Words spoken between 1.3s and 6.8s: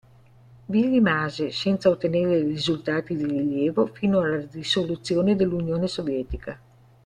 senza ottenere risultati di rilievo, fino alla dissoluzione dell'Unione Sovietica.